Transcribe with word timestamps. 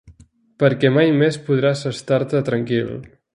Perquè 0.63 0.89
mai 0.95 1.13
més 1.19 1.37
podràs 1.51 1.85
estar-te 1.91 2.43
tranquil. 2.49 2.91